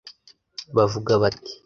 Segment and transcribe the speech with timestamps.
[0.75, 1.51] Bavuga bati